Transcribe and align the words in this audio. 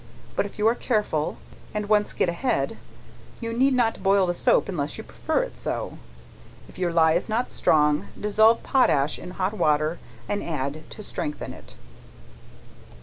But 0.35 0.47
if 0.47 0.57
you 0.57 0.65
are 0.65 0.73
careful, 0.73 1.37
and 1.75 1.87
once 1.87 2.11
get 2.11 2.27
ahead, 2.27 2.79
you 3.39 3.53
need 3.53 3.75
not 3.75 4.01
boil 4.01 4.25
the 4.25 4.33
soap 4.33 4.67
unless 4.67 4.97
you 4.97 5.03
prefer 5.03 5.43
it 5.43 5.59
so, 5.59 5.99
if 6.67 6.79
your 6.79 6.91
ley 6.91 7.15
is 7.15 7.29
not 7.29 7.51
strong, 7.51 8.07
dissolve 8.19 8.63
potash 8.63 9.19
in 9.19 9.29
hot 9.29 9.53
water 9.53 9.99
and 10.27 10.41
add 10.43 10.89
to 10.89 11.03
strengthen 11.03 11.53
it. 11.53 11.75